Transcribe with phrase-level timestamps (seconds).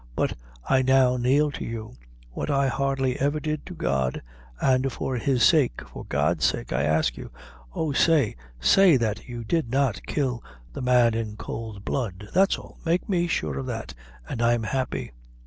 [0.15, 0.33] But,
[0.67, 1.95] I now kneel to you
[2.31, 4.23] what I hardly ever did to God
[4.59, 7.29] an for his sake, for God's sake, I ask you;
[7.75, 10.43] oh say, say that you did not kill
[10.73, 12.79] the man in cowld blood; that's all!
[12.83, 13.93] Make me sure of that,
[14.27, 15.11] and I'm happy."